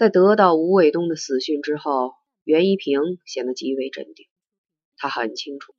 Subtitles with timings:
[0.00, 4.28] 在得到吴卫东的死讯之后，袁一平显得极为镇定。
[4.96, 5.74] 他很清楚，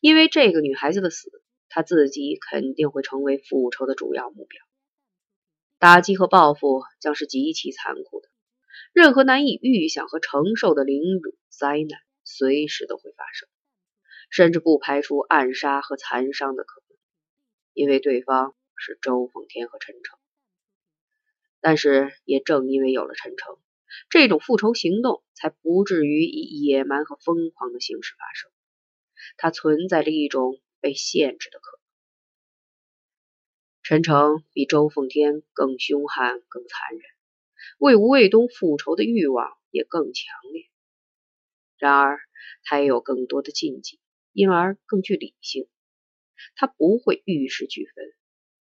[0.00, 1.30] 因为这个女孩子的死，
[1.68, 4.62] 他自己肯定会成为复仇的主要目标。
[5.78, 8.30] 打击和报复将是极其残酷的，
[8.94, 13.46] 任何难以预想和承受的凌辱灾难，随时都会发生，
[14.30, 16.96] 甚至不排除暗杀和残伤的可能，
[17.74, 20.18] 因为对方是周凤天和陈诚。
[21.60, 23.58] 但是，也正因为有了陈诚，
[24.10, 28.50] 这种复仇行动才不至于以野蛮和疯狂的形式发生，
[29.36, 31.80] 它存在着一种被限制的可能。
[33.82, 37.02] 陈诚比周凤天更凶悍、更残忍，
[37.78, 40.66] 为吴卫东复仇的欲望也更强烈。
[41.78, 42.18] 然而，
[42.64, 44.00] 他也有更多的禁忌，
[44.32, 45.68] 因而更具理性。
[46.54, 48.12] 他不会玉石俱焚，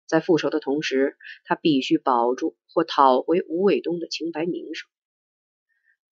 [0.06, 4.90] 在复仇的同时，他必须保住或讨回吴卫东的清白名声。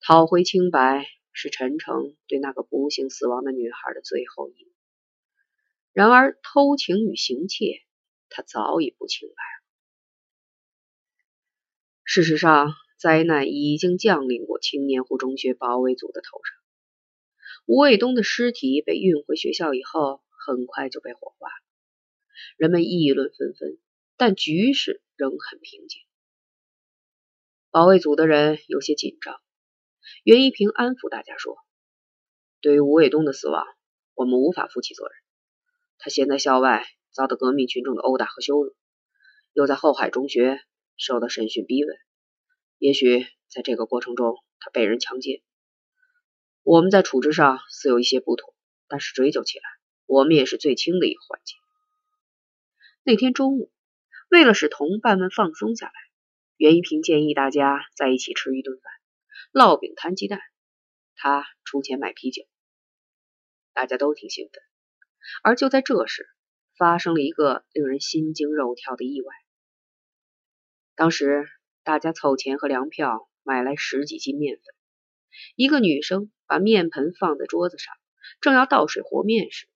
[0.06, 4.72] 讨回清白是陈诚对那个不幸死亡的女孩的最后义务。
[5.94, 7.80] 然而，偷情与行窃。
[8.28, 9.64] 他早已不清白了。
[12.04, 16.54] 事实上，灾难已经降临过青年湖中学保卫组的头上。
[17.64, 21.54] 吴卫东的尸体被运回学校以后，很快就被火化了。
[22.58, 23.78] 人们议论纷纷，
[24.18, 26.02] 但局势仍很平静。
[27.70, 29.40] 保卫组的人有些紧张。
[30.24, 31.56] 袁一平安抚大家说
[32.60, 33.64] ：“对于吴卫东的死亡，
[34.14, 35.12] 我们无法负起责任。
[35.98, 38.74] 他先在校外。”遭到革命群众的殴打和羞辱，
[39.52, 40.58] 又在后海中学
[40.96, 41.96] 受到审讯逼问。
[42.78, 45.40] 也许在这个过程中，他被人强奸。
[46.64, 48.52] 我们在处置上似有一些不妥，
[48.88, 49.64] 但是追究起来，
[50.06, 51.54] 我们也是最轻的一个环节。
[53.04, 53.70] 那天中午，
[54.28, 55.92] 为了使同伴们放松下来，
[56.56, 58.92] 袁一平建议大家在一起吃一顿饭，
[59.54, 60.40] 烙饼摊鸡蛋，
[61.14, 62.42] 他出钱买啤酒。
[63.72, 64.60] 大家都挺兴奋，
[65.44, 66.28] 而就在这时。
[66.76, 69.32] 发生了一个令人心惊肉跳的意外。
[70.96, 71.46] 当时
[71.84, 74.64] 大家凑钱和粮票买来十几斤面粉，
[75.54, 77.94] 一个女生把面盆放在桌子上，
[78.40, 79.68] 正要倒水和面时，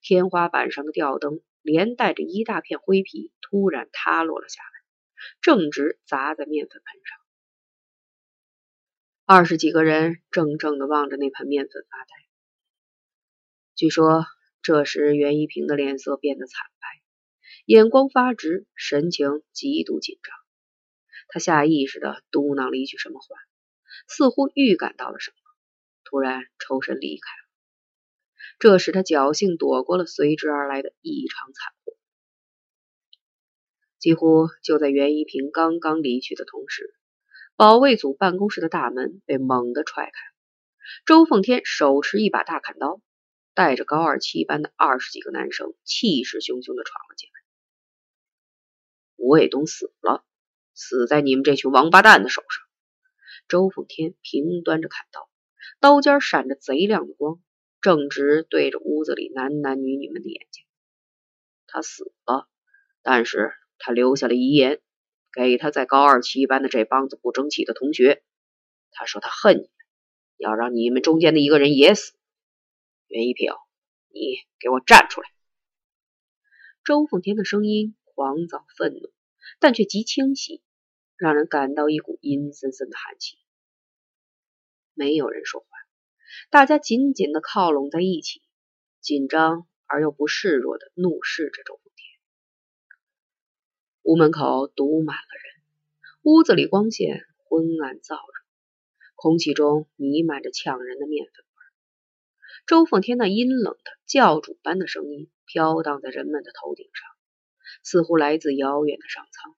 [0.00, 4.70] 天花板上的吊灯连带着一大片灰皮突然塌落了下来，
[5.42, 7.21] 正直砸在面粉盆上。
[9.24, 12.10] 二十几个人怔怔的望着那盆面粉发呆。
[13.74, 14.26] 据说。
[14.64, 16.86] 这时，袁一平的脸色变得惨白，
[17.66, 20.36] 眼光发直，神情极度紧张。
[21.26, 23.26] 他下意识的嘟囔了一句什么话，
[24.06, 25.36] 似乎预感到了什么，
[26.04, 27.48] 突然抽身离开了。
[28.60, 31.96] 这使他侥幸躲过了随之而来的异常惨祸。
[33.98, 36.94] 几乎就在袁一平刚刚离去的同时，
[37.62, 40.12] 保卫组办公室的大门被猛地踹开，
[41.06, 43.00] 周凤天手持一把大砍刀。
[43.54, 47.40] 带着高二七班的二十几个男生，气势汹汹的闯了进来。
[49.14, 50.24] 吴卫东死了，
[50.74, 52.64] 死在你们这群王八蛋的手上。
[53.46, 55.30] 周凤天平端着砍刀，
[55.78, 57.40] 刀尖闪着贼亮的光，
[57.80, 60.64] 正直对着屋子里男男女女们的眼睛。
[61.68, 62.48] 他死了，
[63.02, 64.80] 但是他留下了遗言，
[65.32, 68.22] 给他在高二七班的这帮子不争气的同学。
[68.90, 69.70] 他说他恨你们，
[70.36, 72.14] 要让你们中间的一个人也死。
[73.08, 73.52] 袁一平，
[74.08, 75.28] 你给我站出来！
[76.84, 79.12] 周凤天的声音狂躁愤怒，
[79.60, 80.62] 但却极清晰，
[81.16, 83.38] 让人感到一股阴森森的寒气。
[84.94, 85.66] 没有人说话，
[86.50, 88.42] 大家紧紧的靠拢在一起，
[89.00, 91.91] 紧张而又不示弱的怒视着周凤。
[94.04, 95.62] 屋门口堵满了人，
[96.22, 98.32] 屋子里光线昏暗燥热，
[99.14, 102.66] 空气中弥漫着呛人的面粉味。
[102.66, 107.08] 周凤天那阴冷的教主般的声音飘荡在人们的头顶上，
[107.84, 109.54] 似乎来自遥远的上苍。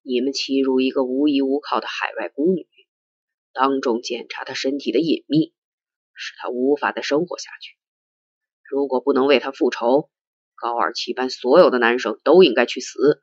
[0.00, 2.66] 你们欺辱一个无依无靠的海外孤女，
[3.52, 5.52] 当众检查她身体的隐秘，
[6.14, 7.76] 使她无法再生活下去。
[8.62, 10.08] 如果不能为她复仇，
[10.56, 13.22] 高二七班所有的男生都应该去死。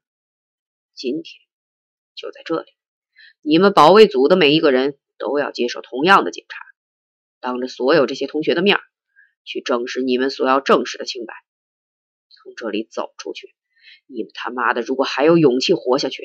[0.93, 1.41] 今天
[2.15, 2.71] 就在这里，
[3.41, 6.57] 你们保卫组的每一个人都要接受同样的检查。
[7.39, 8.77] 当着所有这些同学的面
[9.43, 11.33] 去证实你们所要证实的清白。
[12.29, 13.55] 从这里走出去，
[14.05, 16.23] 你们他妈的如果还有勇气活下去，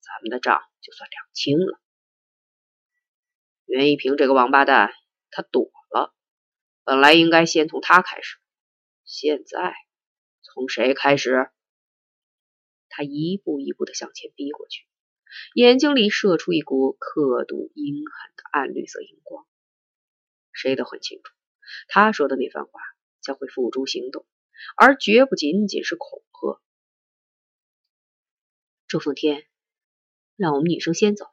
[0.00, 1.80] 咱们的账就算两清了。
[3.66, 4.92] 袁一平这个王八蛋，
[5.30, 6.14] 他躲了，
[6.84, 8.36] 本来应该先从他开始，
[9.04, 9.74] 现在
[10.44, 11.48] 从谁开始？
[12.90, 14.86] 他一步一步的向前逼过去，
[15.54, 19.46] 眼睛里射出一股刻毒阴狠的暗绿色荧光。
[20.52, 21.32] 谁都很清楚，
[21.88, 22.80] 他说的那番话
[23.20, 24.26] 将会付诸行动，
[24.76, 26.60] 而绝不仅仅是恐吓。
[28.86, 29.44] 周凤天，
[30.36, 31.26] 让我们女生先走，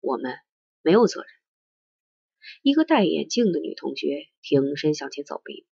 [0.00, 0.38] 我们
[0.80, 1.30] 没有责任。
[2.62, 5.68] 一个戴眼镜的女同学挺身向前走了一步，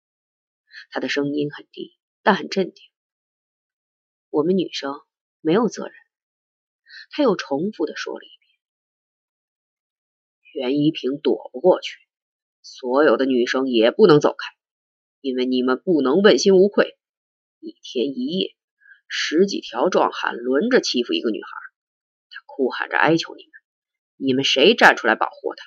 [0.90, 2.84] 她的声音很低，但很镇定。
[4.30, 4.94] 我们女生
[5.40, 5.94] 没有责任。
[7.10, 8.30] 她又重复的说了一
[10.54, 10.64] 遍。
[10.68, 11.98] 袁一平躲不过去，
[12.60, 14.54] 所有的女生也不能走开，
[15.20, 16.98] 因为你们不能问心无愧。
[17.58, 18.54] 一天一夜，
[19.08, 21.48] 十几条壮汉轮着欺负一个女孩，
[22.28, 23.52] 他哭喊着哀求你们，
[24.16, 25.64] 你们谁站出来保护她？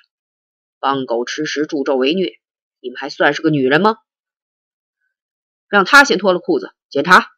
[0.78, 2.38] 帮狗吃食，助纣为虐，
[2.80, 3.96] 你们还算是个女人吗？
[5.68, 7.28] 让他先脱了裤子检查。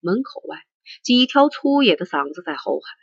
[0.00, 0.64] 门口外，
[1.02, 2.96] 几条粗野的嗓子在吼喊。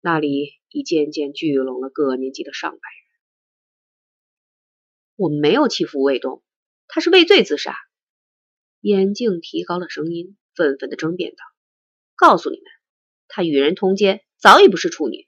[0.00, 3.04] 那里已渐渐聚拢了各年级的上百人。
[5.16, 6.42] 我没有欺负吴卫东，
[6.88, 7.74] 他是畏罪自杀。
[8.80, 11.44] 眼镜提高了声音，愤愤的争辩道
[12.16, 12.66] ：“告诉你们，
[13.28, 15.26] 他与人通奸，早已不是处女。”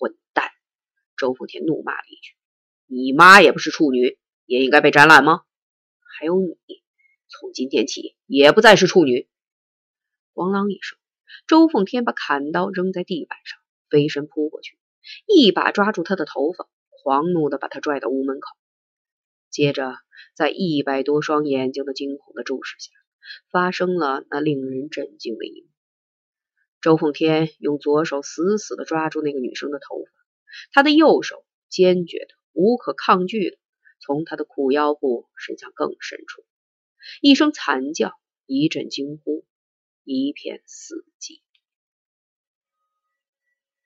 [0.00, 0.50] 混蛋！
[1.16, 2.34] 周福田怒骂了一句
[2.86, 5.44] ：“你妈也不是处女，也应该被斩揽吗？
[6.18, 6.82] 还有你，
[7.30, 9.28] 从今天起也不再是处女。”
[10.34, 10.98] 咣啷一声，
[11.46, 13.58] 周凤天把砍刀扔在地板上。
[13.88, 14.78] 飞身扑过去，
[15.26, 18.56] 一把抓住他的头发，狂怒的把他拽到屋门口。
[19.50, 19.96] 接着，
[20.36, 22.92] 在一百多双眼睛的惊恐的注视下，
[23.50, 25.68] 发生了那令人震惊的一幕：
[26.80, 30.10] 周凤天用左手死死的抓住那个女生的头发，
[30.70, 33.58] 他的右手坚决的、无可抗拒的
[33.98, 36.44] 从她的裤腰部伸向更深处。
[37.20, 38.12] 一声惨叫，
[38.46, 39.44] 一阵惊呼，
[40.04, 41.40] 一片死寂。